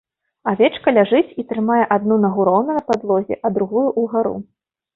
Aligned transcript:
Авечка 0.51 0.93
ляжыць 0.97 1.35
і 1.43 1.45
трымае 1.51 1.83
адну 1.97 2.19
нагу 2.25 2.41
роўна 2.51 2.71
на 2.81 2.83
падлозе, 2.89 3.41
а 3.45 3.55
другую 3.61 3.87
ўгару. 4.01 4.35